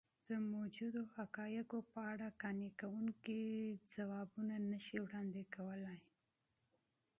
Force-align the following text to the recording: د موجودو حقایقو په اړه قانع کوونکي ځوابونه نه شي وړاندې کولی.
د 0.27 0.29
موجودو 0.53 1.01
حقایقو 1.15 1.79
په 1.91 1.99
اړه 2.11 2.27
قانع 2.41 2.71
کوونکي 2.81 3.41
ځوابونه 3.93 4.55
نه 4.69 4.79
شي 4.85 4.97
وړاندې 5.01 5.43
کولی. 5.55 5.99